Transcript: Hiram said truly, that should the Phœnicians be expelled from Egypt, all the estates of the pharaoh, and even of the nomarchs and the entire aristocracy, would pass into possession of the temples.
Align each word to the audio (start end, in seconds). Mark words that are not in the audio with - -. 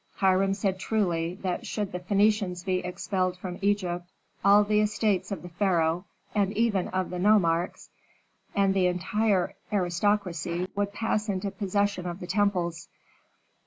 Hiram 0.15 0.55
said 0.55 0.79
truly, 0.79 1.35
that 1.43 1.67
should 1.67 1.91
the 1.91 1.99
Phœnicians 1.99 2.65
be 2.65 2.79
expelled 2.79 3.37
from 3.37 3.59
Egypt, 3.61 4.09
all 4.43 4.63
the 4.63 4.79
estates 4.79 5.31
of 5.31 5.43
the 5.43 5.49
pharaoh, 5.49 6.05
and 6.33 6.57
even 6.57 6.87
of 6.87 7.11
the 7.11 7.19
nomarchs 7.19 7.91
and 8.55 8.73
the 8.73 8.87
entire 8.87 9.53
aristocracy, 9.71 10.67
would 10.75 10.91
pass 10.91 11.29
into 11.29 11.51
possession 11.51 12.07
of 12.07 12.19
the 12.19 12.25
temples. 12.25 12.87